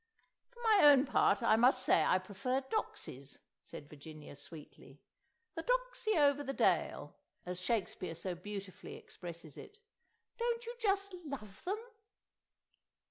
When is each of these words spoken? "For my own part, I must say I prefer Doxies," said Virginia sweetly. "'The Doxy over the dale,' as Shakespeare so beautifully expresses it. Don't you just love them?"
"For 0.49 0.59
my 0.63 0.79
own 0.85 1.05
part, 1.05 1.43
I 1.43 1.55
must 1.55 1.83
say 1.85 2.03
I 2.03 2.17
prefer 2.17 2.61
Doxies," 2.61 3.37
said 3.61 3.87
Virginia 3.87 4.35
sweetly. 4.35 4.99
"'The 5.53 5.61
Doxy 5.61 6.17
over 6.17 6.43
the 6.43 6.53
dale,' 6.53 7.13
as 7.45 7.61
Shakespeare 7.61 8.15
so 8.15 8.33
beautifully 8.33 8.95
expresses 8.95 9.57
it. 9.57 9.77
Don't 10.39 10.65
you 10.65 10.73
just 10.81 11.13
love 11.25 11.63
them?" 11.65 11.77